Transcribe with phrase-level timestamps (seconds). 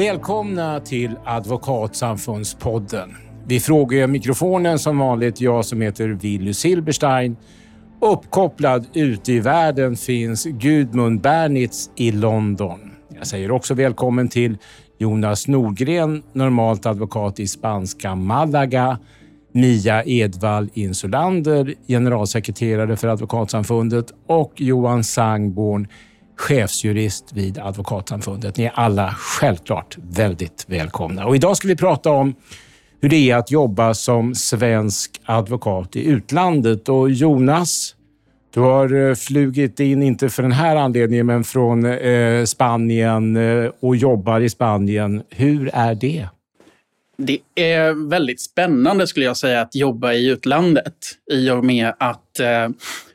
[0.00, 3.16] Välkomna till Advokatsamfundspodden.
[3.46, 7.36] Vi frågar mikrofonen som vanligt jag som heter Willy Silberstein.
[8.00, 12.80] Uppkopplad ute i världen finns Gudmund Bernitz i London.
[13.14, 14.58] Jag säger också välkommen till
[14.98, 18.98] Jonas Nordgren, normalt advokat i spanska Malaga.
[19.52, 25.88] Mia Edvall Insulander, generalsekreterare för Advokatsamfundet och Johan Sangborn,
[26.40, 28.56] chefsjurist vid Advokatsamfundet.
[28.56, 31.26] Ni är alla självklart väldigt välkomna.
[31.26, 32.34] Och idag ska vi prata om
[33.00, 36.88] hur det är att jobba som svensk advokat i utlandet.
[36.88, 37.94] Och Jonas,
[38.54, 43.70] du har eh, flugit in, inte för den här anledningen, men från eh, Spanien eh,
[43.80, 45.22] och jobbar i Spanien.
[45.30, 46.28] Hur är det?
[47.16, 50.94] Det är väldigt spännande skulle jag säga att jobba i utlandet
[51.32, 52.68] i och med att eh,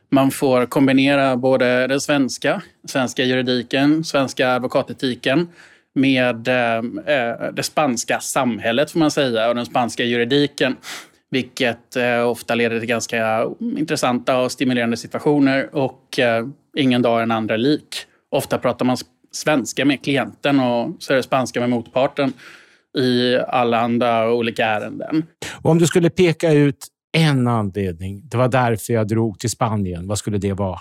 [0.09, 5.47] man får kombinera både den svenska, svenska juridiken, svenska advokatetiken
[5.95, 6.77] med eh,
[7.15, 10.75] eh, det spanska samhället får man säga och den spanska juridiken.
[11.31, 16.47] Vilket eh, ofta leder till ganska intressanta och stimulerande situationer och eh,
[16.77, 17.87] ingen dag är den andra lik.
[18.31, 18.97] Ofta pratar man
[19.31, 22.33] svenska med klienten och så är det spanska med motparten
[22.97, 25.25] i alla andra olika ärenden.
[25.61, 30.07] Och om du skulle peka ut en anledning, det var därför jag drog till Spanien,
[30.07, 30.79] vad skulle det vara?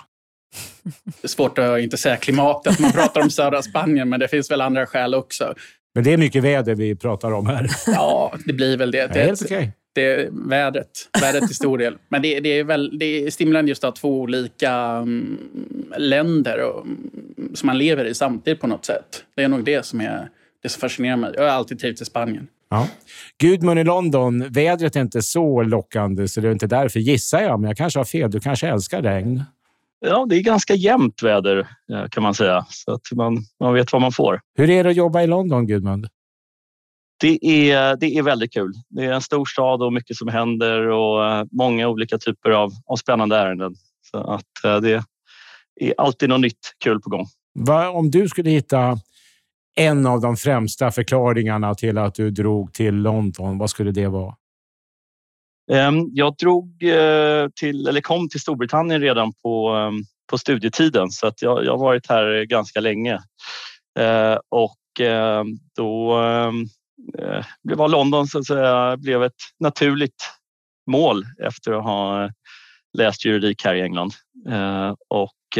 [1.05, 2.79] Det är svårt att inte säga klimatet.
[2.79, 5.53] Man pratar om södra Spanien, men det finns väl andra skäl också.
[5.95, 7.69] Men det är mycket väder vi pratar om här.
[7.87, 9.13] Ja, det blir väl det.
[9.13, 9.71] Det är helt okej.
[9.93, 10.89] Det är vädret,
[11.21, 11.97] vädret till stor del.
[12.09, 15.37] Men det, det, är väl, det är stimulerande just att ha två olika um,
[15.97, 19.23] länder och, um, som man lever i samtidigt på något sätt.
[19.35, 20.29] Det är nog det som är
[20.63, 21.31] det som fascinerar mig.
[21.35, 22.47] Jag har alltid trivts i Spanien.
[22.75, 22.87] Ja.
[23.37, 27.59] Gudmund i London, vädret är inte så lockande så det är inte därför gissar jag,
[27.59, 28.31] men jag kanske har fel.
[28.31, 29.43] Du kanske älskar regn?
[29.99, 31.67] Ja, det är ganska jämnt väder
[32.11, 34.41] kan man säga, så att man, man vet vad man får.
[34.57, 36.07] Hur är det att jobba i London, Gudmund?
[37.19, 38.73] Det är, det är väldigt kul.
[38.89, 42.71] Det är en stor stad och mycket som händer och eh, många olika typer av,
[42.85, 43.75] av spännande ärenden.
[44.11, 45.03] Så att eh, det
[45.81, 47.25] är alltid något nytt kul på gång.
[47.59, 48.97] Va, om du skulle hitta
[49.75, 54.35] en av de främsta förklaringarna till att du drog till London, vad skulle det vara?
[55.71, 61.27] Ehm, jag drog eh, till, eller kom till Storbritannien redan på, ehm, på studietiden så
[61.27, 63.13] att jag, jag har varit här ganska länge.
[63.99, 66.19] Eh, och ehm, då
[67.19, 70.29] eh, var London så att säga, blev ett naturligt
[70.91, 72.29] mål efter att ha
[72.97, 74.13] läst juridik här i England.
[75.09, 75.57] Och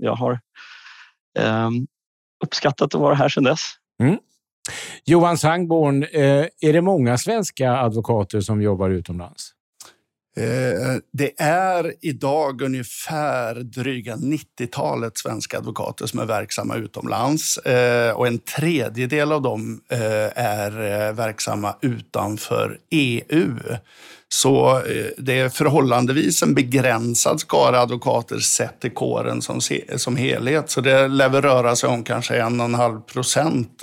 [0.00, 0.40] jag har
[2.44, 3.60] uppskattat att vara här sedan dess.
[4.02, 4.18] Mm.
[5.04, 9.50] Johan Sangborn, eh, är det många svenska advokater som jobbar utomlands?
[10.38, 18.26] Eh, det är idag ungefär dryga 90-talet svenska advokater som är verksamma utomlands eh, och
[18.26, 23.54] en tredjedel av dem eh, är verksamma utanför EU.
[24.28, 24.82] Så
[25.18, 29.60] det är förhållandevis en begränsad skara advokater sett till kåren som,
[29.96, 30.70] som helhet.
[30.70, 33.82] Så det lär väl röra sig om kanske en och en halv procent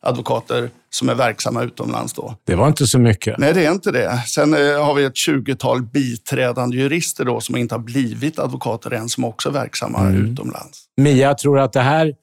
[0.00, 2.34] advokater som är verksamma utomlands då.
[2.44, 3.38] Det var inte så mycket.
[3.38, 4.22] Nej, det är inte det.
[4.26, 9.08] Sen eh, har vi ett 20-tal biträdande jurister då som inte har blivit advokater än,
[9.08, 10.32] som också är verksamma mm.
[10.32, 10.84] utomlands.
[10.96, 12.14] Mia, tror att det här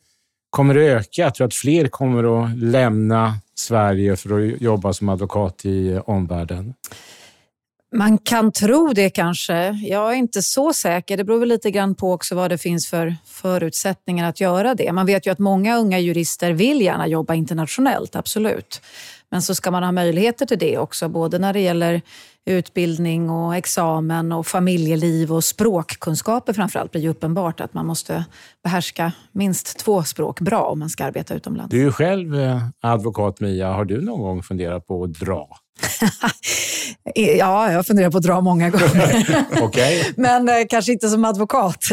[0.50, 1.22] kommer att öka.
[1.22, 6.74] Jag tror att fler kommer att lämna Sverige för att jobba som advokat i omvärlden.
[7.98, 9.70] Man kan tro det kanske.
[9.70, 11.18] Jag är inte så säker.
[11.18, 14.92] Det beror väl lite grann på också vad det finns för förutsättningar att göra det.
[14.92, 18.82] Man vet ju att många unga jurister vill gärna jobba internationellt, absolut.
[19.32, 22.02] Men så ska man ha möjligheter till det också, både när det gäller
[22.46, 28.26] utbildning och examen och familjeliv och språkkunskaper framförallt blir ju uppenbart att man måste
[28.64, 31.72] behärska minst två språk bra om man ska arbeta utomlands.
[31.72, 33.72] Du är ju själv eh, advokat Mia.
[33.72, 35.50] Har du någon gång funderat på att dra?
[37.16, 39.26] ja, jag funderar på att dra många gånger.
[39.62, 40.04] okay.
[40.18, 41.86] Men eh, kanske inte som advokat.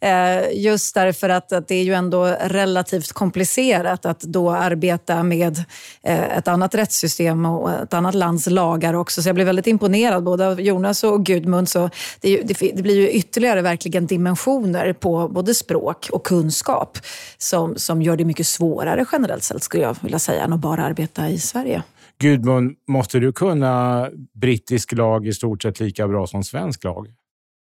[0.00, 5.64] Eh, just därför att, att det är ju ändå relativt komplicerat att då arbeta med
[6.02, 9.22] eh, ett annat rättssystem och ett annat lands lagar också.
[9.22, 11.68] Så jag blev väldigt imponerad både av Jonas och Gudmund.
[11.68, 11.90] Så
[12.20, 16.98] det, ju, det, det, blir ju ytterligare verkligen dimensioner på både språk och kunskap
[17.38, 20.84] som, som gör det mycket svårare generellt sett, skulle jag vilja säga, än att bara
[20.84, 21.82] arbeta i Sverige.
[22.18, 27.08] Gudmund, måste du kunna brittisk lag i stort sett lika bra som svensk lag?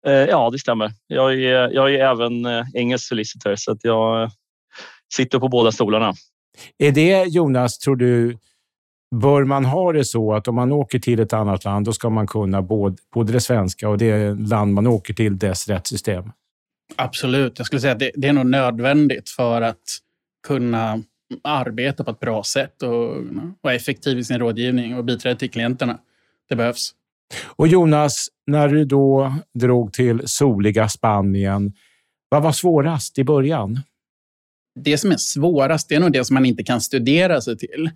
[0.08, 0.92] Eh, ja, det stämmer.
[1.08, 4.32] Jag är, jag är även eh, engelsk solicitor så att jag
[5.14, 6.14] sitter på båda stolarna.
[6.78, 8.38] Är det, Jonas, tror du,
[9.16, 12.10] bör man ha det så att om man åker till ett annat land, då ska
[12.10, 16.32] man kunna både, både det svenska och det land man åker till, dess rättssystem?
[16.96, 17.58] Absolut.
[17.58, 19.84] Jag skulle säga att det, det är nog nödvändigt för att
[20.48, 21.04] kunna
[21.44, 23.24] arbeta på ett bra sätt och
[23.62, 26.00] vara effektiv i sin rådgivning och biträda till klienterna.
[26.50, 26.92] Det behövs.
[27.46, 31.74] Och Jonas, när du då drog till soliga Spanien,
[32.30, 33.80] vad var svårast i början?
[34.80, 37.90] Det som är svårast är nog det som man inte kan studera sig till.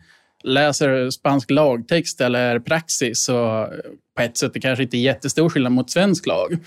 [0.44, 3.68] Läser spansk lagtext eller praxis så
[4.16, 6.58] på ett sätt är det kanske inte jättestor skillnad mot svensk lag.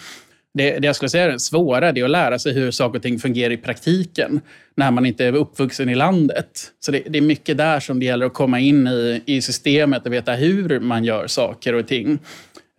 [0.55, 2.99] Det, det jag skulle säga är det svåra det är att lära sig hur saker
[2.99, 4.41] och ting fungerar i praktiken
[4.75, 6.73] när man inte är uppvuxen i landet.
[6.81, 10.07] Så det, det är mycket där som det gäller att komma in i, i systemet
[10.07, 12.19] och veta hur man gör saker och ting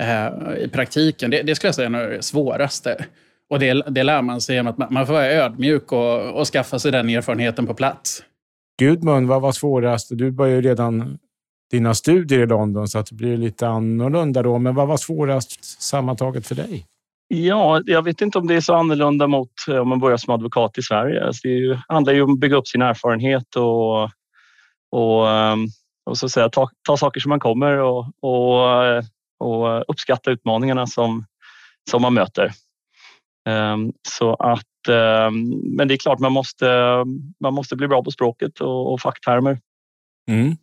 [0.01, 1.31] eh, i praktiken.
[1.31, 3.05] Det, det skulle jag säga är det svåraste.
[3.49, 6.47] Och det, det lär man sig genom att man, man får vara ödmjuk och, och
[6.47, 8.23] skaffa sig den erfarenheten på plats.
[8.79, 10.07] Gudmund, vad var svårast?
[10.11, 11.17] Du började ju redan
[11.71, 14.59] dina studier i London så att det blir lite annorlunda då.
[14.59, 16.85] Men vad var svårast sammantaget för dig?
[17.27, 20.33] Ja, jag vet inte om det är så annorlunda mot eh, om man börjar som
[20.33, 21.25] advokat i Sverige.
[21.25, 24.03] Alltså det handlar ju om att bygga upp sin erfarenhet och,
[24.91, 25.67] och, ehm,
[26.05, 29.03] och så att säga, ta, ta saker som man kommer och, och, eh,
[29.39, 31.25] och uppskatta utmaningarna som,
[31.91, 32.51] som man möter.
[33.49, 36.65] Ehm, så att, ehm, men det är klart, man måste,
[37.39, 39.59] man måste bli bra på språket och, och facktermer.
[40.29, 40.55] Mm.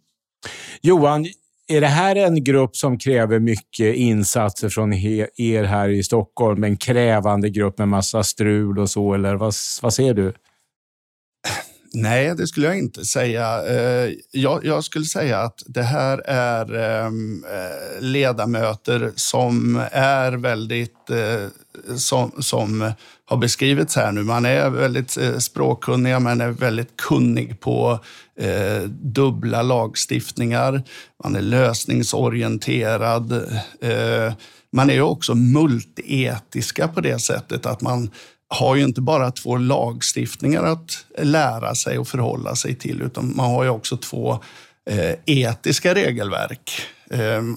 [0.83, 1.27] Johan,
[1.71, 6.65] är det här en grupp som kräver mycket insatser från er här i Stockholm?
[6.65, 10.33] En krävande grupp med massa strul och så, eller vad, vad ser du?
[11.93, 13.67] Nej, det skulle jag inte säga.
[13.67, 21.11] Eh, jag, jag, skulle säga att det här är ehm, eh, ledamöter som är väldigt,
[21.11, 21.47] eh,
[21.97, 22.93] som, som
[23.25, 24.23] har beskrivits här nu.
[24.23, 27.99] Man är väldigt språkkunniga, man är väldigt kunnig på
[28.89, 30.83] dubbla lagstiftningar.
[31.25, 33.45] Man är lösningsorienterad.
[34.73, 38.11] Man är också multietiska på det sättet att man
[38.51, 43.51] har ju inte bara två lagstiftningar att lära sig och förhålla sig till, utan man
[43.51, 44.39] har ju också två
[44.91, 46.83] eh, etiska regelverk.
[47.11, 47.57] Ehm,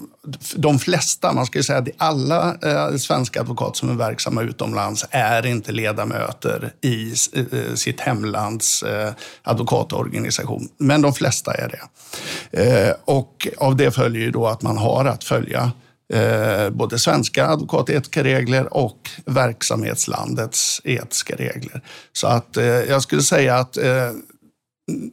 [0.56, 5.06] de flesta, man ska ju säga att alla eh, svenska advokater som är verksamma utomlands
[5.10, 9.12] är inte ledamöter i eh, sitt hemlands eh,
[9.42, 12.96] advokatorganisation, men de flesta är det.
[13.04, 15.72] Och av det följer ju då att man har att följa
[16.12, 21.82] eh, både svenska advokatetiska regler och verksamhetslandets etiska regler.
[22.12, 24.10] Så att eh, jag skulle säga att eh,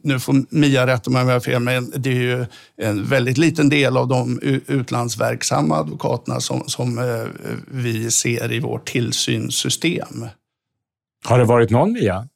[0.02, 2.46] nu får Mia rätta mig om jag har fel, men det är ju
[2.76, 7.26] en väldigt liten del av de utlandsverksamma advokaterna som, som eh,
[7.66, 10.26] vi ser i vårt tillsynssystem.
[11.24, 12.28] Har det varit någon, Mia?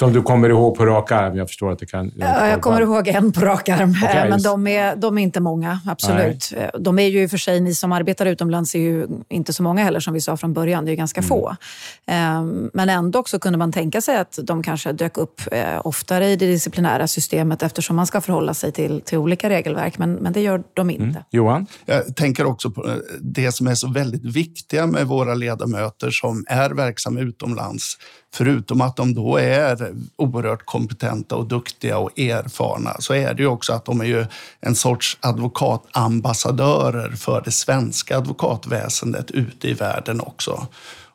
[0.00, 1.36] Som du kommer ihåg på rak arm?
[1.36, 2.12] Jag förstår att det kan...
[2.16, 4.30] Ja, jag kommer ihåg en på rak arm, okay.
[4.30, 6.52] men de är, de är inte många, absolut.
[6.56, 6.70] Nej.
[6.78, 9.62] De är ju i och för sig, ni som arbetar utomlands är ju inte så
[9.62, 11.28] många heller som vi sa från början, det är ganska mm.
[11.28, 11.56] få.
[12.06, 16.28] Ehm, men ändå så kunde man tänka sig att de kanske dök upp eh, oftare
[16.28, 20.32] i det disciplinära systemet eftersom man ska förhålla sig till, till olika regelverk, men, men
[20.32, 21.04] det gör de inte.
[21.04, 21.22] Mm.
[21.30, 21.66] Johan?
[21.84, 26.44] Jag tänker också på eh, det som är så väldigt viktiga med våra ledamöter som
[26.48, 27.96] är verksamma utomlands
[28.34, 33.48] förutom att de då är oerhört kompetenta och duktiga och erfarna, så är det ju
[33.48, 34.26] också att de är ju
[34.60, 40.66] en sorts advokatambassadörer för det svenska advokatväsendet ute i världen också.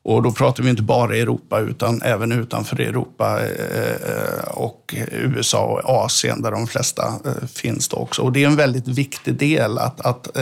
[0.06, 5.66] Och då pratar vi inte bara Europa utan även utanför Europa eh, eh, och USA
[5.66, 8.22] och Asien där de flesta eh, finns då också.
[8.22, 10.38] Och det är en väldigt viktig del att, att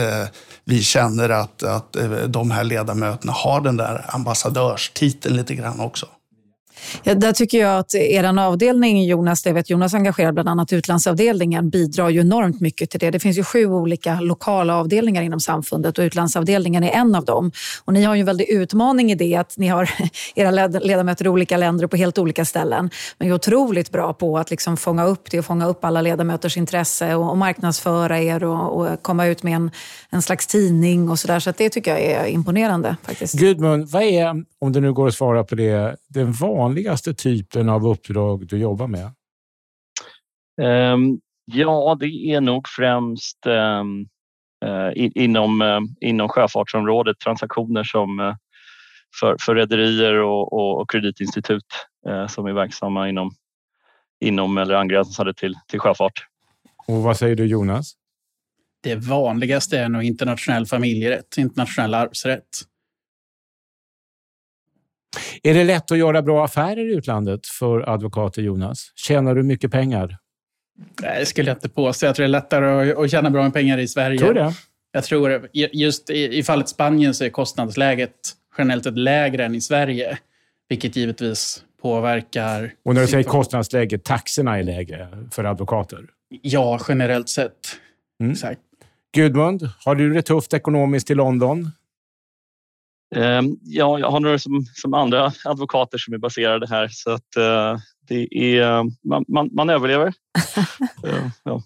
[0.64, 6.06] vi känner att, att de här ledamöterna har den där ambassadörstiteln lite grann också.
[7.02, 11.70] Ja, där tycker jag att er avdelning, Jonas, det vet Jonas engagerar bland annat utlandsavdelningen,
[11.70, 13.10] bidrar ju enormt mycket till det.
[13.10, 17.52] Det finns ju sju olika lokala avdelningar inom samfundet och utlandsavdelningen är en av dem.
[17.84, 19.90] Och ni har ju en väldig utmaning i det att ni har
[20.34, 22.90] era ledamöter i olika länder och på helt olika ställen.
[23.18, 26.56] Men är otroligt bra på att liksom fånga upp det och fånga upp alla ledamöters
[26.56, 29.70] intresse och, och marknadsföra er och, och, komma ut med en,
[30.10, 31.40] en slags tidning och sådär.
[31.40, 33.34] Så, så det tycker jag är imponerande faktiskt.
[33.34, 37.68] Gudmund, vad är, om det nu går att svara på det, den vanliga vanligaste typen
[37.68, 39.14] av uppdrag du jobbar med?
[40.62, 44.08] Um, ja, det är nog främst um,
[44.64, 48.34] uh, inom, uh, inom sjöfartsområdet, transaktioner som uh,
[49.20, 51.66] för, för rederier och, och, och, kreditinstitut
[52.28, 53.30] som är verksamma inom,
[54.20, 56.26] inom eller angränsande till, till sjöfart.
[56.86, 57.94] Och vad säger du Jonas?
[58.82, 62.62] Det vanligaste är nog internationell familjerätt, internationell arvsrätt.
[65.42, 68.92] Är det lätt att göra bra affärer i utlandet för advokater, Jonas?
[68.94, 70.18] Tjänar du mycket pengar?
[71.02, 72.06] Nej, det skulle jag inte påstå.
[72.06, 74.18] Jag tror det är lättare att tjäna bra med pengar i Sverige.
[74.18, 74.54] Tror det?
[74.92, 78.12] Jag tror just i, fallet Spanien så är kostnadsläget
[78.58, 80.18] generellt sett lägre än i Sverige.
[80.68, 82.72] Vilket givetvis påverkar...
[82.84, 86.00] Och när du säger kostnadsläge, taxorna är lägre för advokater?
[86.42, 87.52] Ja, generellt sett.
[88.20, 88.32] Mm.
[88.32, 88.60] Exakt.
[89.14, 91.70] Gudmund, har du det tufft ekonomiskt i London?
[93.16, 97.36] Um, ja, jag har några som, som, andra advokater som är baserade här så att
[97.38, 97.78] uh,
[98.08, 100.06] det är, man, man, man överlever.
[100.06, 101.62] uh, ja.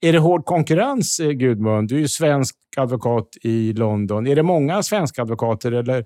[0.00, 1.88] Är det hård konkurrens, eh, Gudmund?
[1.88, 4.26] Du är ju svensk advokat i London.
[4.26, 6.04] Är det många svenska advokater eller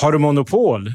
[0.00, 0.90] har du monopol?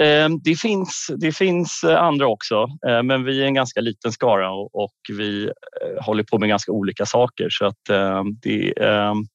[0.00, 4.12] Ehm, det finns, det finns eh, andra också, eh, men vi är en ganska liten
[4.12, 5.50] skara och vi
[6.00, 7.48] håller på med ganska olika saker.
[7.50, 7.78] Så att
[8.42, 9.26] det, ehm,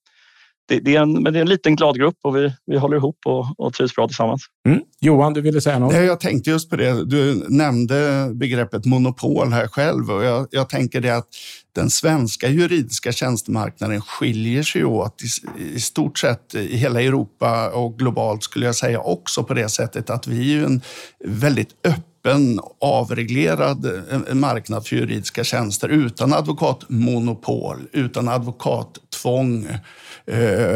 [0.72, 2.98] det, det, är, en, men det är en liten glad grupp och vi, vi håller
[2.98, 4.42] ihop och, och trivs bra tillsammans.
[4.68, 4.82] Mm.
[5.02, 5.94] Johan, du ville säga något?
[5.94, 7.06] Nej, jag tänkte just på det.
[7.06, 11.28] Du nämnde begreppet monopol här själv och jag, jag tänker det att
[11.76, 15.28] den svenska juridiska tjänstemarknaden skiljer sig åt i,
[15.76, 20.10] i stort sett i hela Europa och globalt skulle jag säga också på det sättet
[20.10, 20.82] att vi är en
[21.26, 23.86] väldigt öppen avreglerad
[24.28, 29.78] eh, marknad för juridiska tjänster utan advokatmonopol, utan advokattvång Eh,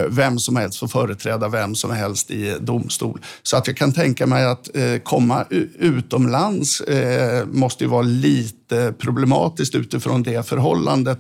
[0.08, 3.22] vem som helst får företräda vem som helst i domstol.
[3.44, 5.46] Så att jag kan tänka mig att eh, komma
[5.80, 11.20] utomlands eh, måste ju vara lite problematiskt utifrån det förhållandet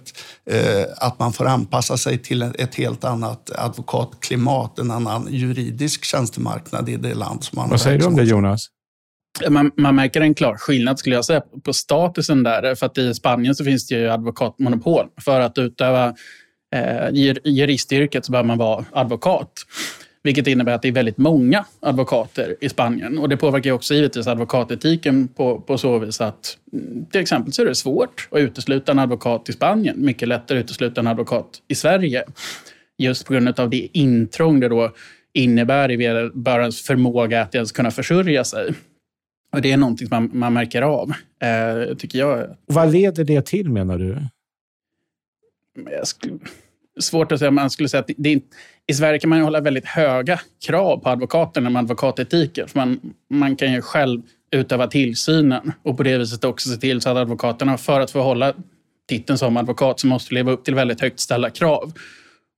[0.98, 6.96] att man får anpassa sig till ett helt annat advokatklimat, en annan juridisk tjänstemarknad i
[6.96, 8.70] det land som man Vad säger du om det Jonas?
[9.50, 12.76] Man, man, märker en klar skillnad skulle jag säga på statusen där.
[12.76, 16.14] För att i Spanien så finns det ju advokatmonopol för att utöva eh,
[17.44, 19.52] juristyrket så behöver man vara advokat.
[20.24, 23.18] Vilket innebär att det är väldigt många advokater i Spanien.
[23.18, 27.62] Och det påverkar också givetvis advokatetiken på, på så vis att mm, till exempel så
[27.62, 30.06] är det svårt att utesluta en advokat i Spanien.
[30.06, 32.24] Mycket lättare att utesluta en advokat i Sverige.
[32.98, 34.92] Just på grund av det intrång det då
[35.34, 38.74] innebär i vederbörandes förmåga att ens kunna försörja sig.
[39.54, 42.56] Och det är någonting man, man märker av, eh, tycker jag.
[42.66, 44.18] Vad leder det till menar du?
[45.92, 46.34] Jag skulle,
[47.00, 48.42] svårt att säga, man skulle säga att det är,
[48.88, 52.68] i Sverige kan man hålla väldigt höga krav på advokaterna med advokatetiken.
[52.68, 53.00] För man,
[53.30, 54.22] man kan ju själv
[54.52, 58.22] utöva tillsynen och på det viset också se till så att advokaterna, för att få
[58.22, 58.54] hålla
[59.10, 61.94] titeln som advokat, så måste leva upp till väldigt högt ställda krav.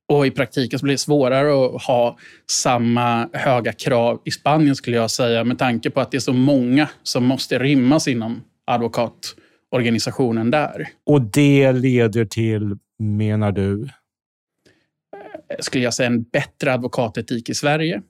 [0.09, 2.17] Och i praktiken så blir det svårare att ha
[2.51, 6.33] samma höga krav i Spanien skulle jag säga med tanke på att det är så
[6.33, 10.87] många som måste rymmas inom advokatorganisationen där.
[11.05, 13.89] Och det leder till, menar du?
[15.59, 18.01] Skulle jag säga, en bättre advokatetik i Sverige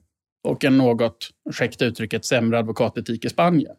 [0.44, 3.76] och en något, ursäkta uttrycket, sämre advokatetik i Spanien.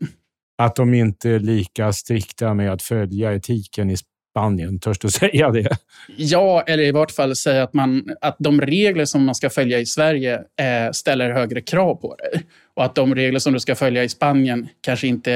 [0.58, 3.96] Att de inte är lika strikta med att följa etiken i
[4.32, 5.78] Spanien, törs du säga det?
[6.18, 9.80] Ja, eller i vart fall säga att, man, att de regler som man ska följa
[9.80, 12.44] i Sverige eh, ställer högre krav på dig.
[12.76, 15.32] Och att de regler som du ska följa i Spanien kanske inte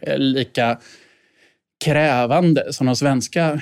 [0.00, 0.78] är lika
[1.84, 3.60] krävande som de svenska,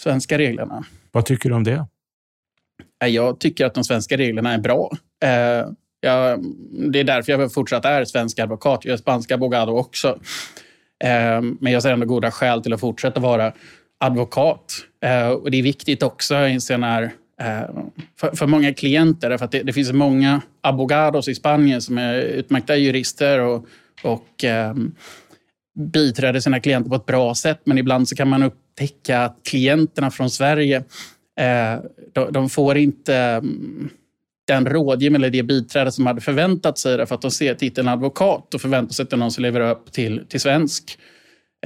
[0.00, 0.84] svenska reglerna.
[1.10, 1.86] Vad tycker du om det?
[3.02, 4.90] Eh, jag tycker att de svenska reglerna är bra.
[5.24, 5.68] Eh,
[6.00, 6.44] jag,
[6.92, 8.84] det är därför jag fortsatt är svensk advokat.
[8.84, 10.08] Jag är spansk abogado också.
[11.04, 13.52] Eh, men jag ser ändå goda skäl till att fortsätta vara
[14.00, 14.74] advokat.
[15.04, 17.02] Eh, och Det är viktigt också, inser när
[17.40, 17.68] eh,
[18.20, 22.14] för, för, många klienter, för att det, det, finns många abogados i Spanien som är
[22.14, 23.66] utmärkta jurister och,
[24.02, 24.74] och eh,
[25.74, 27.60] biträder sina klienter på ett bra sätt.
[27.64, 30.84] Men ibland så kan man upptäcka att klienterna från Sverige
[31.40, 31.80] Eh,
[32.30, 33.90] de, får inte mm,
[34.46, 37.88] den rådgivning eller det biträde som hade förväntat sig därför för att de ser titeln
[37.88, 40.98] advokat och förväntar sig att det är någon som lever upp till, till svensk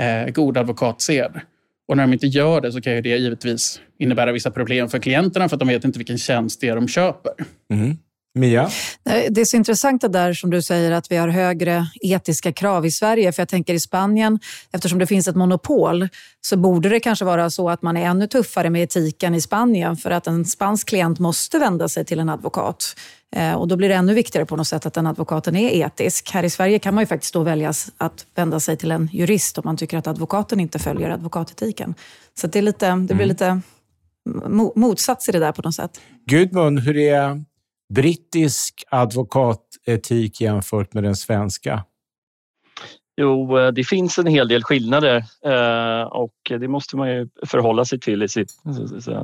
[0.00, 1.40] eh, god advokatsed.
[1.88, 4.98] Och när de inte gör det så kan ju det givetvis innebära vissa problem för
[4.98, 7.32] klienterna för att de vet inte vilken tjänst det är de köper.
[7.72, 7.96] Mm.
[8.36, 8.70] Mia?
[9.04, 12.86] Det är så intressant det där som du säger att vi har högre etiska krav
[12.86, 13.32] i Sverige.
[13.32, 14.38] För jag tänker i Spanien,
[14.72, 16.08] eftersom det finns ett monopol,
[16.40, 19.96] så borde det kanske vara så att man är ännu tuffare med etiken i Spanien
[19.96, 22.96] för att en spansk klient måste vända sig till en advokat.
[23.36, 26.30] Eh, och då blir det ännu viktigare på något sätt att den advokaten är etisk.
[26.30, 29.58] Här i Sverige kan man ju faktiskt då välja att vända sig till en jurist
[29.58, 31.94] om man tycker att advokaten inte följer advokatetiken.
[32.40, 33.28] Så det, är lite, det blir mm.
[33.28, 33.60] lite
[34.74, 36.00] motsats i det där på något sätt.
[36.26, 37.44] Gudmund, hur är
[37.94, 41.84] brittisk advokatetik jämfört med den svenska?
[43.20, 47.84] Jo, eh, det finns en hel del skillnader eh, och det måste man ju förhålla
[47.84, 48.50] sig till i sitt,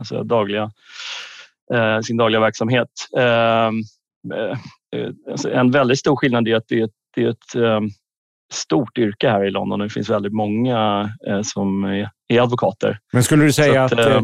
[0.04, 0.71] så, dagliga,
[1.75, 2.88] eh, sin dagliga verksamhet.
[5.31, 7.83] Alltså en väldigt stor skillnad är att det är, det är ett
[8.52, 11.11] stort yrke här i London och det finns väldigt många
[11.42, 11.85] som
[12.28, 12.99] är advokater.
[13.12, 14.21] Men skulle du säga att, att, äh,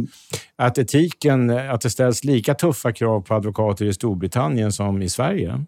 [0.56, 5.64] att etiken, att det ställs lika tuffa krav på advokater i Storbritannien som i Sverige?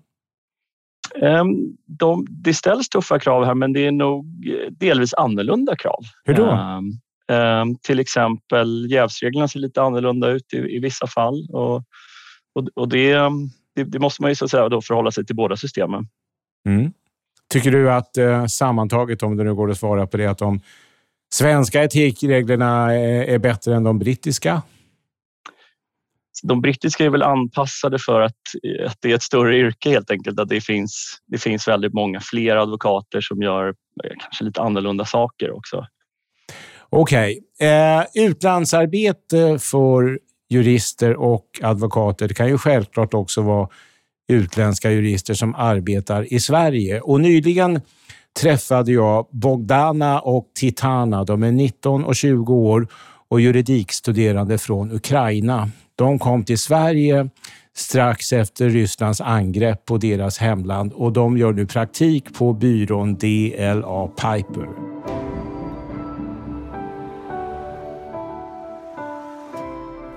[1.23, 1.49] Ehm,
[1.87, 4.26] de, det ställs tuffa krav här men det är nog
[4.71, 6.00] delvis annorlunda krav.
[6.25, 6.50] Hur då?
[6.50, 7.00] Um,
[7.37, 11.76] um, till exempel jävsreglerna ser lite annorlunda ut i, i vissa fall och,
[12.55, 13.14] och, och det,
[13.75, 16.09] det, det, måste man ju så att säga då förhålla sig till båda systemen.
[16.67, 16.93] Mm.
[17.50, 20.61] Tycker du att eh, sammantaget, om det nu går att svara på det, att de
[21.33, 24.62] svenska etikreglerna är, är bättre än de brittiska?
[26.42, 28.37] de brittiska är väl anpassade för att,
[28.87, 30.40] att det är ett större yrke helt enkelt.
[30.40, 35.04] Att det finns, det finns väldigt många fler advokater som gör eh, kanske lite annorlunda
[35.04, 35.87] saker också.
[36.90, 37.40] Okej.
[37.59, 37.69] Okay.
[37.69, 40.19] Eh, utlandsarbete för
[40.50, 43.69] jurister och advokater det kan ju självklart också vara
[44.31, 47.01] utländska jurister som arbetar i Sverige.
[47.01, 47.81] Och nyligen
[48.41, 51.25] träffade jag Bogdana och Titana.
[51.25, 52.89] De är 19 och 20 år
[53.29, 55.71] och juridikstuderande från Ukraina.
[55.97, 57.29] De kom till Sverige
[57.77, 64.07] strax efter Rysslands angrepp på deras hemland och de gör nu praktik på byrån DLA
[64.07, 65.20] Piper.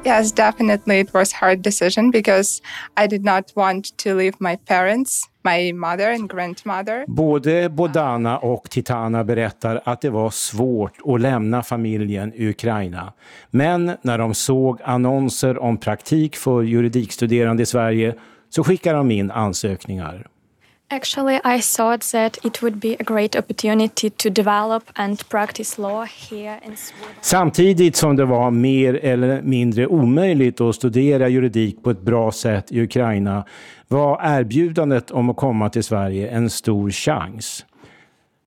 [0.06, 2.62] Yes, definitely it was hard decision because
[2.98, 7.06] I did not want to leave my parents, my mother and grandmother.
[7.08, 13.14] Både Bodana och Titana berättar att det var svårt att lämna familjen i Ukraina.
[13.50, 18.16] Men när de såg annonser om praktik för juridikstuderande i Sverige
[18.50, 20.28] så skickade de in ansökningar.
[20.96, 26.06] Actually, I thought that it would be a great opportunity to develop and practice law
[26.06, 27.16] here in Sweden.
[27.22, 32.72] Samtidigt som det var mer eller mindre omöjligt att studera juridik på ett bra sätt
[32.72, 33.46] i Ukraina
[33.88, 37.66] var erbjudandet om att komma till Sverige en stor chans.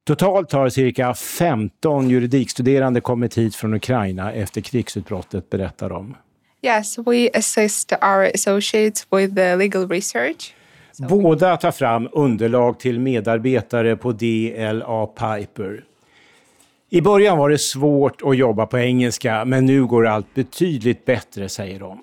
[0.05, 6.17] Totalt har cirka 15 juridikstuderande kommit hit från Ukraina efter krigsutbrottet, berättar de.
[6.63, 10.55] Yes, we assist our associates with the legal research.
[10.99, 15.85] Båda tar fram underlag till medarbetare på DLA Piper.
[16.91, 21.49] I början var det svårt att jobba på engelska, men nu går allt betydligt bättre,
[21.49, 22.03] säger de.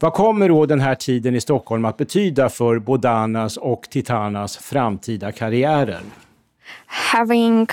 [0.00, 5.32] Vad kommer då den här tiden i Stockholm att betyda för Bodanas och Titanas framtida
[5.32, 6.00] karriärer?
[6.86, 7.66] Having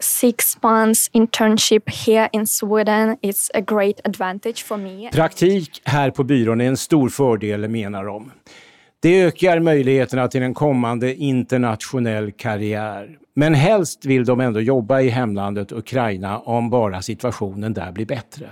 [0.00, 5.10] six months internship here in Sweden is a great advantage for me.
[5.12, 8.30] Praktik här på byrån är en stor fördel, menar de.
[9.00, 13.18] Det ökar möjligheterna till en kommande internationell karriär.
[13.34, 18.50] Men helst vill de ändå jobba i hemlandet Ukraina om bara situationen där blir bättre.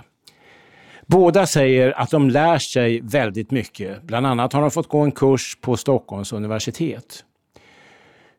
[1.05, 4.03] Båda säger att de lär sig väldigt mycket.
[4.03, 7.23] Bland annat har de fått gå en kurs på Stockholms universitet.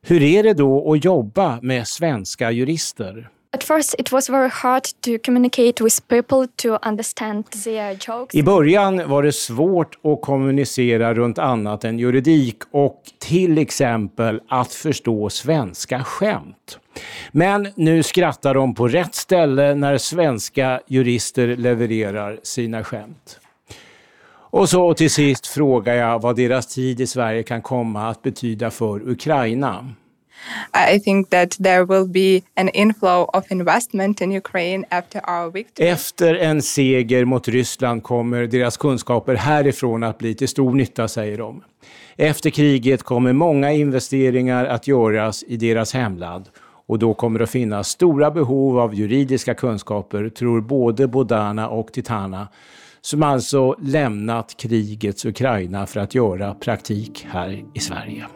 [0.03, 3.31] Hur är det då att jobba med svenska jurister?
[3.51, 8.35] At first it was very hard to communicate with people to understand their jokes.
[8.35, 14.73] I början var det svårt att kommunicera runt annat än juridik och till exempel att
[14.73, 16.79] förstå svenska skämt.
[17.33, 23.41] Men nu skrattar de på rätt ställe när svenska jurister levererar sina skämt.
[24.51, 28.71] Och så till sist frågar jag vad deras tid i Sverige kan komma att betyda
[28.71, 29.95] för Ukraina.
[30.93, 35.89] I think that there will be an inflow of investment in Ukraine after our victory.
[35.89, 41.39] Efter en seger mot Ryssland kommer deras kunskaper härifrån att bli till stor nytta, säger
[41.39, 41.63] de.
[42.17, 46.49] Efter kriget kommer många investeringar att göras i deras hemland
[46.87, 51.93] och då kommer det att finnas stora behov av juridiska kunskaper, tror både Bodana och
[51.93, 52.49] Titana,
[53.01, 58.27] som alltså lämnat krigets Ukraina för att göra praktik här i Sverige.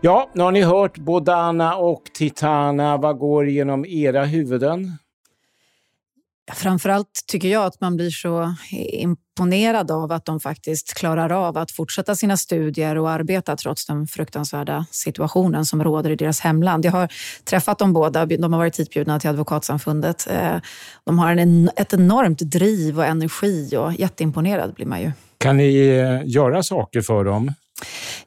[0.00, 2.96] Ja, nu har ni hört Bodana och Titana.
[2.96, 4.92] Vad går genom era huvuden?
[6.52, 8.54] Framförallt tycker jag att man blir så
[8.92, 14.06] imponerad av att de faktiskt klarar av att fortsätta sina studier och arbeta trots den
[14.06, 16.84] fruktansvärda situationen som råder i deras hemland.
[16.84, 17.12] Jag har
[17.44, 18.26] träffat dem båda.
[18.26, 20.26] De har varit hitbjudna till Advokatsamfundet.
[20.30, 20.56] Eh,
[21.04, 25.12] de har en, ett enormt driv och energi och jätteimponerad blir man ju.
[25.38, 27.52] Kan ni eh, göra saker för dem?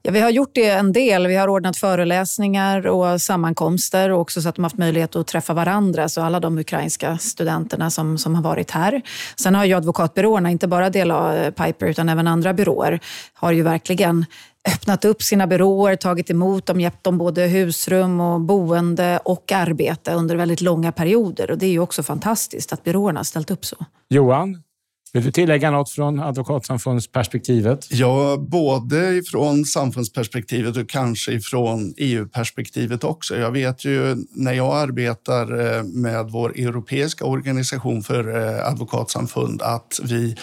[0.02, 1.28] Ja, vi har gjort det en del.
[1.28, 5.28] Vi har ordnat föreläsningar och sammankomster och också så att de har haft möjlighet att
[5.28, 9.02] träffa varandra, så alla de ukrainska studenterna som, som har varit här.
[9.36, 13.00] Sen har ju advokatbyråerna, inte bara DLA eh, Piper utan även andra byråer,
[13.34, 14.26] har ju verkligen
[14.68, 20.14] öppnat upp sina byråer, tagit emot dem, gett dem både husrum och boende och arbete
[20.14, 21.52] under väldigt långa perioder.
[21.52, 23.76] Och Det är ju också fantastiskt att byråerna har ställt upp så.
[24.10, 24.64] Johan,
[25.14, 27.88] vill du tillägga något från Advokatsamfundsperspektivet?
[27.92, 33.36] Ja, både från samfundsperspektivet och kanske ifrån EU-perspektivet också.
[33.36, 40.00] Jag vet ju när jag arbetar eh, med vår europeiska organisation för eh, advokatsamfund att
[40.04, 40.36] vi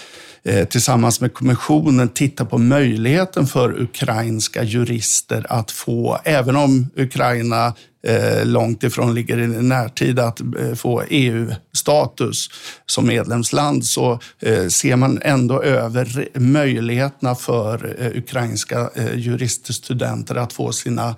[0.43, 7.75] Eh, tillsammans med kommissionen titta på möjligheten för ukrainska jurister att få, även om Ukraina
[8.07, 12.51] eh, långt ifrån ligger i närtid att eh, få EU-status
[12.87, 14.21] som medlemsland så
[14.69, 21.15] ser man ändå över möjligheterna för ukrainska juriststudenter att få sina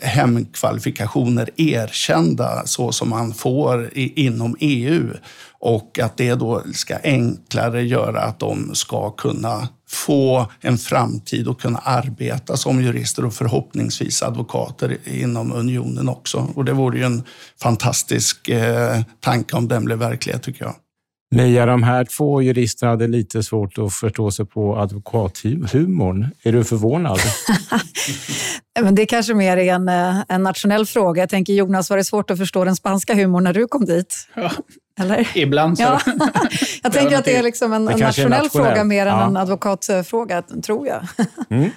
[0.00, 5.08] hemkvalifikationer erkända så som man får inom EU
[5.58, 11.60] och att det då ska enklare göra att de ska kunna få en framtid och
[11.60, 16.52] kunna arbeta som jurister och förhoppningsvis advokater inom unionen också.
[16.54, 17.22] Och det vore ju en
[17.62, 20.74] fantastisk eh, tanke om den blev verklighet tycker jag.
[21.36, 26.28] Mia, de här två juristerna hade lite svårt att förstå sig på advokathumorn.
[26.42, 27.18] Är du förvånad?
[28.80, 31.22] Men det är kanske mer en, eh, en nationell fråga.
[31.22, 34.28] Jag tänker Jonas, var det svårt att förstå den spanska humorn när du kom dit?
[34.34, 34.50] Ja.
[35.00, 35.28] Eller?
[35.34, 35.84] Ibland så.
[35.84, 36.00] Ja.
[36.82, 39.26] Jag tänker att det är liksom en, en nationell, nationell, fråga mer än ja.
[39.26, 41.00] en advokatfråga, tror jag.
[41.50, 41.70] Mm.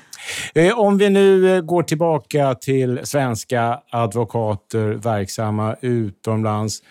[0.55, 6.81] Eh, Om vi nu eh, går tillbaka till svenska advokater verksamma utomlands.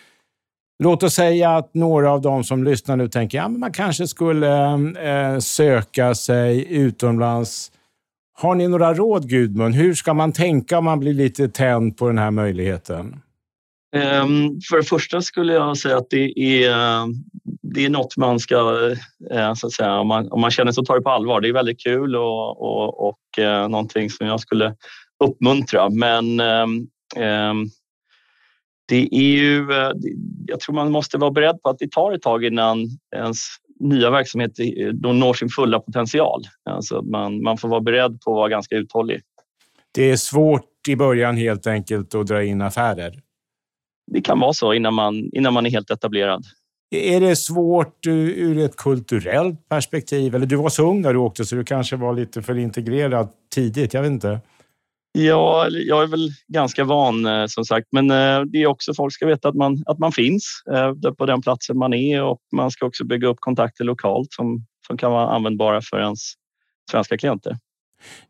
[0.78, 4.06] Låt oss säga att några av dem som lyssnar nu tänker att ja, man kanske
[4.06, 7.72] skulle eh, söka sig utomlands.
[8.34, 9.74] Har ni några råd, Gudmund?
[9.74, 13.22] Hur ska man tänka om man blir lite tänd på den här möjligheten?
[13.96, 16.74] Um, För det första skulle jag säga att det är,
[17.62, 18.90] det är något man ska,
[19.30, 21.40] eh, så att säga, om man, om man känner sig ta det på allvar.
[21.40, 24.74] Det är väldigt kul och, och, och eh, någonting som jag skulle
[25.24, 25.90] uppmuntra.
[25.90, 27.70] Men um, um,
[28.88, 29.92] det är ju, eh,
[30.46, 33.38] jag tror man måste vara beredd på att det tar ett tag innan ens
[33.80, 36.42] nya verksamhet eh, då når sin fulla potential.
[36.70, 39.20] Alltså man, man får vara beredd på att vara ganska uthållig.
[39.94, 43.20] Det är svårt i början helt enkelt att dra in affärer.
[44.12, 46.44] Det kan vara så innan man, innan man är helt etablerad.
[46.90, 50.34] Är det svårt ur ur ett kulturellt perspektiv?
[50.34, 53.28] Eller du var så ung när du åkte så du kanske var lite för integrerad
[53.54, 53.94] tidigt.
[53.94, 54.40] Jag vet inte.
[55.12, 59.14] Ja, jag är väl ganska van eh, som sagt, men eh, det är också folk
[59.14, 62.70] ska veta att man, att man finns eh, på den platsen man är och man
[62.70, 66.18] ska också bygga upp kontakter lokalt som, som kan vara användbara för ens
[66.90, 67.56] svenska klienter.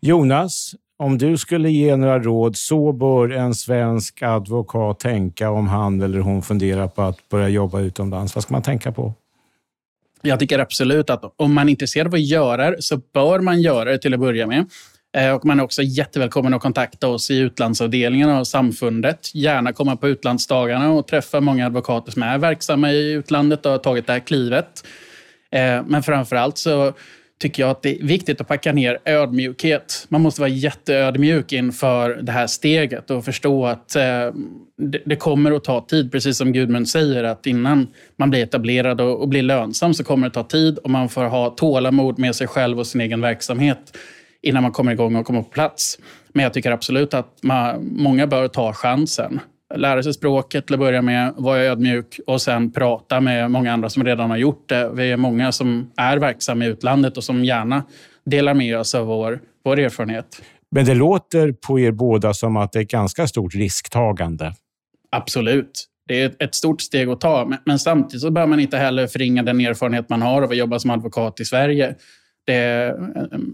[0.01, 6.01] Jonas, om du skulle ge några råd, så bör en svensk advokat tänka om han
[6.01, 8.35] eller hon funderar på att börja jobba utomlands.
[8.35, 9.15] Vad ska man tänka på?
[10.23, 13.63] Jag tycker absolut att om man är intresserad av att göra det så bör man
[13.63, 14.67] göra det till att börja med.
[15.17, 19.35] Eh, och man är också jättevälkommen att kontakta oss i utlandsavdelningen av samfundet.
[19.35, 23.79] Gärna komma på utlandsdagarna och träffa många advokater som är verksamma i utlandet och har
[23.79, 24.87] tagit det här klivet.
[25.51, 26.93] Eh, men framför allt så
[27.41, 30.07] tycker jag att det är viktigt att packa ner ödmjukhet.
[30.09, 34.33] Man måste vara jätteödmjuk inför det här steget och förstå att eh,
[35.05, 39.21] det, kommer att ta tid, precis som Gudmund säger, att innan man blir etablerad och,
[39.21, 42.47] och blir lönsam så kommer det ta tid och man får ha tålamod med sig
[42.47, 43.93] själv och sin egen verksamhet
[44.43, 45.99] innan man kommer igång och kommer på plats.
[46.33, 49.41] Men jag tycker absolut att man, många bör ta chansen.
[49.75, 53.89] Lära sig språket till att börja med, vara ödmjuk och sen prata med många andra
[53.89, 54.91] som redan har gjort det.
[54.95, 57.85] Vi är många som är verksamma i utlandet och som gärna
[58.25, 60.43] delar med oss av vår, vår erfarenhet.
[60.71, 64.55] Men det låter på er båda som att det är ett ganska stort risktagande.
[65.11, 65.89] Absolut.
[66.09, 69.43] Det är ett stort steg att ta, men, samtidigt så bör man inte heller förringa
[69.43, 71.95] den erfarenhet man har av att jobba som advokat i Sverige.
[72.49, 72.95] Det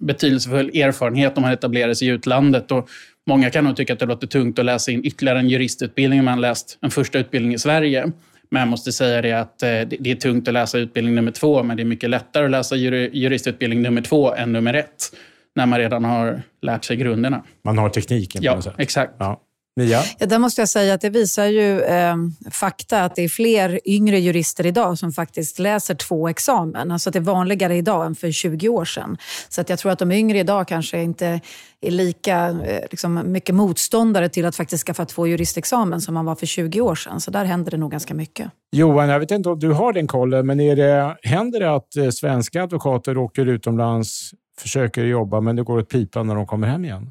[0.01, 2.73] betydelsefull erfarenhet om man etablerar sig i utlandet.
[2.73, 2.89] Och
[3.27, 6.25] många kan nog tycka att det låter tungt att läsa in ytterligare en juristutbildning om
[6.25, 8.11] man läst en första utbildning i Sverige.
[8.51, 11.63] Men jag måste säga det att eh, det är tungt att läsa utbildning nummer två,
[11.63, 15.13] men det är mycket lättare att läsa juri- juristutbildning nummer två än nummer ett,
[15.55, 17.43] när man redan har lärt sig grunderna.
[17.65, 18.75] Man har tekniken på Ja, något sätt.
[18.79, 19.13] exakt.
[19.19, 19.41] Ja.
[19.77, 20.01] Mia?
[20.19, 22.17] Ja, där måste jag säga att det visar ju eh,
[22.51, 26.91] fakta att det är fler yngre jurister idag som faktiskt läser två examen.
[26.91, 29.19] Alltså att det är vanligare idag än för 20 år sedan.
[29.49, 31.41] Så att jag tror att de yngre idag kanske inte
[31.81, 36.35] är lika eh, liksom mycket motståndare till att faktiskt skaffa två juristexamen som man var
[36.35, 37.21] för 20 år sedan.
[37.21, 38.51] Så där händer det nog ganska mycket.
[38.73, 41.97] Johan, jag vet inte om du har den kollen, men är det, händer det att
[41.97, 46.67] eh, svenska advokater åker utomlands, försöker jobba, men det går åt pipan när de kommer
[46.67, 47.11] hem igen?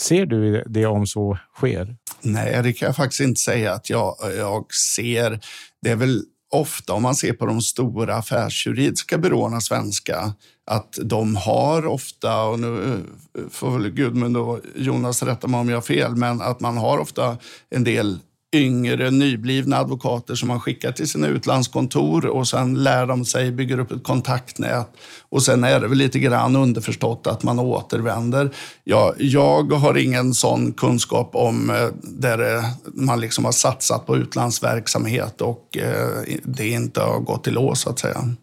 [0.00, 1.96] Ser du det om så sker?
[2.20, 5.40] Nej, det kan jag faktiskt inte säga att jag, jag ser.
[5.82, 10.32] Det är väl ofta om man ser på de stora affärsjuridiska byråerna svenska
[10.66, 13.02] att de har ofta, och nu
[13.38, 16.76] eh, får väl Gudmund och Jonas rätta mig om jag har fel, men att man
[16.76, 17.38] har ofta
[17.70, 18.18] en del
[18.56, 23.78] yngre, nyblivna advokater som man skickar till sina utlandskontor och sen lär de sig, bygger
[23.78, 24.88] upp ett kontaktnät
[25.28, 28.50] och sen är det väl lite grann underförstått att man återvänder.
[28.84, 34.16] Ja, jag har ingen sån kunskap om eh, där eh, man liksom har satsat på
[34.16, 38.34] utlandsverksamhet och eh, det inte har gått i lås så att säga.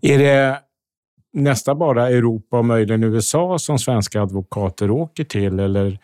[0.00, 0.58] Är det
[1.32, 5.98] nästan bara Europa och möjligen USA som svenska advokater åker till eller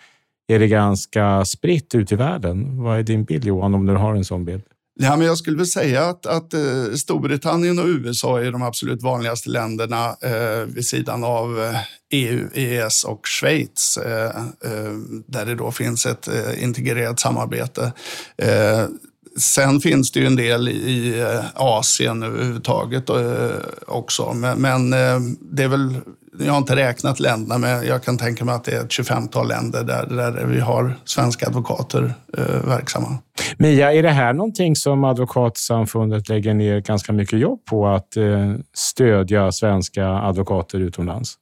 [0.52, 2.82] är det ganska spritt ut i världen?
[2.82, 4.62] Vad är din bild Johan, om du har en sån bild?
[5.00, 9.02] Ja, men jag skulle väl säga att, att eh, Storbritannien och USA är de absolut
[9.02, 11.76] vanligaste länderna eh, vid sidan av eh,
[12.12, 14.92] EU, EES och Schweiz eh, eh,
[15.26, 17.92] där det då finns ett eh, integrerat samarbete.
[18.36, 18.84] Eh,
[19.38, 23.04] sen finns det ju en del i Asien överhuvudtaget
[23.86, 24.90] också, men, men
[25.40, 26.00] det är väl
[26.38, 29.48] jag har inte räknat länderna, men jag kan tänka mig att det är ett 25-tal
[29.48, 33.18] länder där, där vi har svenska advokater eh, verksamma.
[33.58, 38.54] Mia, är det här någonting som Advokatsamfundet lägger ner ganska mycket jobb på, att eh,
[38.74, 41.38] stödja svenska advokater utomlands?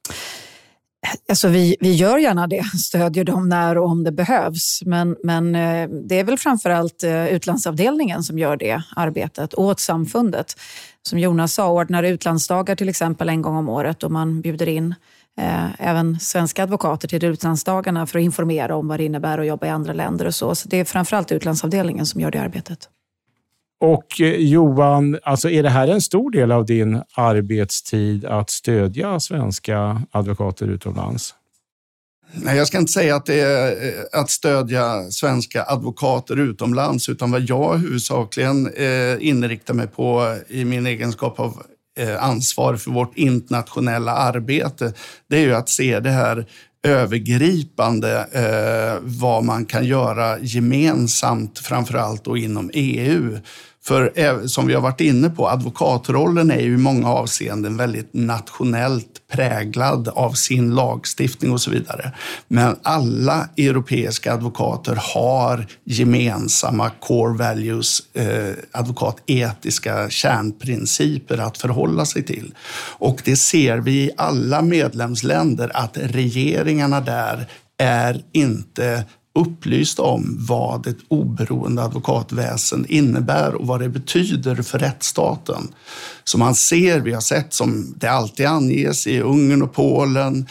[1.29, 4.81] Alltså vi, vi gör gärna det, stödjer dem när och om det behövs.
[4.85, 10.55] Men, men eh, det är väl framförallt eh, utlandsavdelningen som gör det arbetet åt samfundet.
[11.03, 14.95] Som Jonas sa, ordnar utlandsdagar till exempel en gång om året och man bjuder in
[15.37, 19.67] eh, även svenska advokater till utlandsdagarna för att informera om vad det innebär att jobba
[19.67, 20.55] i andra länder och så.
[20.55, 22.89] Så det är framförallt utlandsavdelningen som gör det arbetet.
[23.81, 29.19] Och eh, Johan, alltså är det här en stor del av din arbetstid att stödja
[29.19, 31.35] svenska advokater utomlands?
[32.33, 37.31] Nej, jag ska inte säga att det är eh, att stödja svenska advokater utomlands, utan
[37.31, 41.63] vad jag huvudsakligen eh, inriktar mig på i min egenskap av
[41.99, 44.93] eh, ansvar för vårt internationella arbete,
[45.29, 46.45] det är ju att se det här
[46.83, 53.37] övergripande eh, vad man kan göra gemensamt, framförallt då inom EU.
[53.83, 58.13] För eh, som vi har varit inne på, advokatrollen är ju i många avseenden väldigt
[58.13, 62.11] nationellt präglad av sin lagstiftning och så vidare.
[62.47, 72.53] Men alla europeiska advokater har gemensamma core values, eh, advokatetiska kärnprinciper att förhålla sig till.
[72.97, 80.87] Och det ser vi i alla medlemsländer att regeringarna där är inte upplysta om vad
[80.87, 85.67] ett oberoende advokatväsen innebär och vad det betyder för rättsstaten.
[86.23, 90.47] Så man ser, vi har sett som det alltid anges i Ungern och Polen,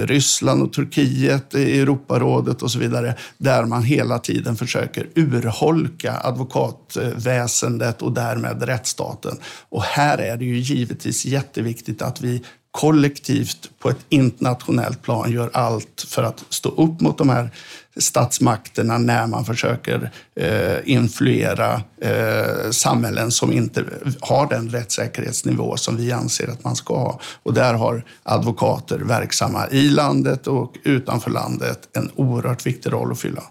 [0.00, 8.02] Ryssland och Turkiet, i Europarådet och så vidare, där man hela tiden försöker urholka advokatväsendet
[8.02, 9.36] och därmed rättsstaten.
[9.68, 15.50] Och här är det ju givetvis jätteviktigt att vi kollektivt på ett internationellt plan gör
[15.52, 17.50] allt för att stå upp mot de här
[17.96, 23.84] statsmakterna när man försöker eh, influera eh, samhällen som inte
[24.20, 27.20] har den rättssäkerhetsnivå som vi anser att man ska ha.
[27.42, 33.20] Och där har advokater verksamma i landet och utanför landet en oerhört viktig roll att
[33.20, 33.42] fylla.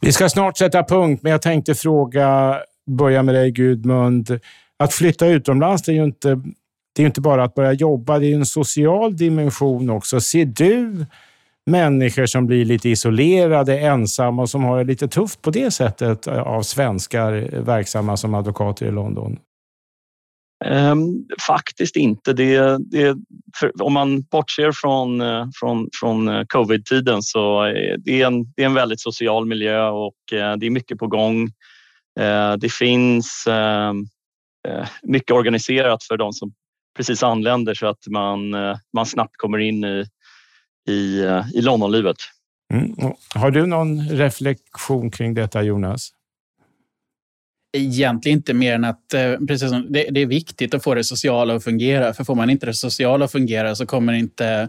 [0.00, 4.40] Vi ska snart sätta punkt, men jag tänkte fråga, börja med dig Gudmund.
[4.78, 6.42] Att flytta utomlands, det är ju inte,
[6.96, 10.20] det är inte bara att börja jobba, det är en social dimension också.
[10.20, 11.06] Ser du
[11.66, 16.26] människor som blir lite isolerade, ensamma och som har det lite tufft på det sättet
[16.26, 19.38] eh, av svenskar verksamma som advokater i London?
[20.64, 22.32] Um, faktiskt inte.
[22.32, 23.16] Det, det,
[23.80, 28.66] om man bortser från, eh, från, från eh, covid-tiden så är det, en, det är
[28.66, 31.50] en väldigt social miljö och det är mycket på gång.
[32.58, 34.04] Det finns ehm,
[35.02, 36.52] mycket organiserat för de som
[36.96, 38.50] precis anländer så att man,
[38.92, 40.04] man snabbt kommer in i,
[40.88, 42.16] i, eh, i Londonlivet.
[42.72, 42.94] Mm.
[43.34, 46.10] Har du någon reflektion kring detta, Jonas?
[47.76, 51.04] Egentligen inte mer än att eh, precis som, det, det, är viktigt att få det
[51.04, 52.14] sociala att fungera.
[52.14, 54.68] För får man inte det sociala att fungera så kommer inte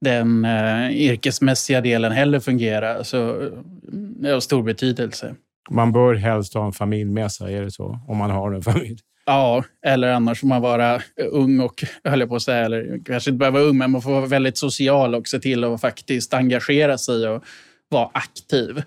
[0.00, 3.04] den eh, yrkesmässiga delen heller fungera.
[3.04, 3.50] Så
[3.92, 5.34] det är av stor betydelse.
[5.70, 8.00] Man bör helst ha en familj med sig, är det så?
[8.08, 8.98] Om man har en familj.
[9.26, 13.30] Ja, eller annars får man vara ung och, höll jag på att säga, eller kanske
[13.30, 16.34] inte behöva vara ung, men man får vara väldigt social och se till att faktiskt
[16.34, 17.44] engagera sig och
[17.88, 18.82] vara aktiv.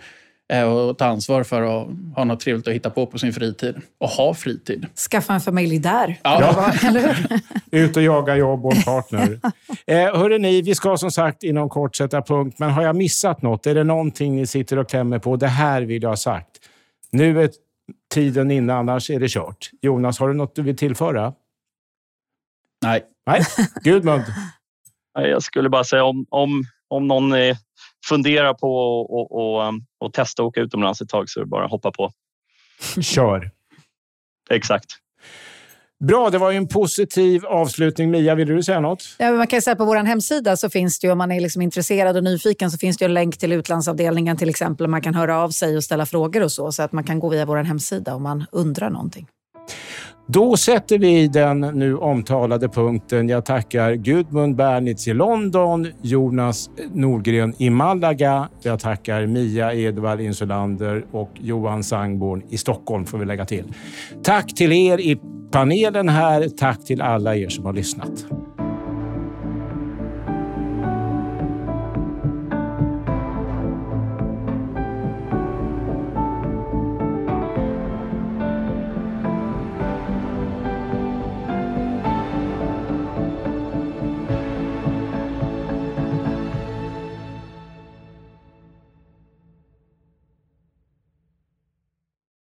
[0.53, 3.75] Eh, och ta ansvar för att ha något trevligt att hitta på på sin fritid.
[3.97, 4.85] Och ha fritid.
[5.11, 6.19] Skaffa en familj där.
[6.23, 6.73] Ja.
[6.83, 7.27] eller
[7.71, 9.39] Ut och jaga jobb och en partner.
[9.87, 13.67] eh, hörrni, vi ska som sagt inom kort sätta punkt, men har jag missat något?
[13.67, 15.35] Är det någonting ni sitter och klämmer på?
[15.35, 16.47] Det här vill jag ha sagt.
[17.11, 17.49] Nu är
[18.13, 19.69] tiden inne, annars är det kört.
[19.81, 21.33] Jonas, har du något du vill tillföra?
[22.83, 23.05] Nej.
[23.25, 23.41] Nej,
[23.83, 24.23] Gudmund?
[25.13, 27.33] Jag skulle bara säga om, om, om någon
[28.09, 31.49] funderar på att och, och, och testa att åka utomlands ett tag så är det
[31.49, 32.11] bara att hoppa på.
[33.01, 33.51] Kör!
[34.49, 34.85] Exakt.
[36.03, 38.11] Bra, det var ju en positiv avslutning.
[38.11, 39.03] Mia, vill du säga något?
[39.17, 41.61] Ja, man kan säga på vår hemsida så finns det ju, om man är liksom
[41.61, 44.87] intresserad och nyfiken, så finns det en länk till utlandsavdelningen till exempel.
[44.87, 47.29] Man kan höra av sig och ställa frågor och så, så att man kan gå
[47.29, 49.27] via vår hemsida om man undrar någonting.
[50.27, 53.29] Då sätter vi den nu omtalade punkten.
[53.29, 58.49] Jag tackar Gudmund Bernitz i London, Jonas Nordgren i Malaga.
[58.61, 63.73] Jag tackar Mia Edvard Insulander och Johan Sangborn i Stockholm, får vi lägga till.
[64.23, 65.19] Tack till er i
[65.51, 66.49] panelen här.
[66.49, 68.25] Tack till alla er som har lyssnat.